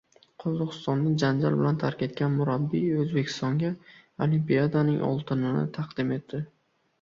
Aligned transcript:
Qozog‘istonni 0.43 1.09
janjal 1.23 1.57
bilan 1.59 1.77
tark 1.83 2.01
etgan 2.07 2.33
murabbiy 2.37 2.87
O‘zbekistonga 3.03 3.71
Olimpiadaning 4.29 4.97
"oltin"ini 5.11 5.63
taqdim 5.79 6.17
etdi 6.19 6.43